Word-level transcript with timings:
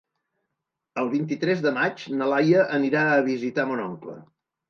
El 1.01 1.09
vint-i-tres 1.09 1.61
de 1.65 1.73
maig 1.75 2.01
na 2.21 2.29
Laia 2.33 2.65
anirà 2.79 3.03
a 3.09 3.21
visitar 3.27 3.67
mon 3.73 3.85
oncle. 3.87 4.19